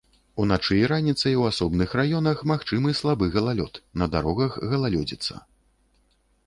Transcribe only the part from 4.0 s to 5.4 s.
на дарогах галалёдзіца.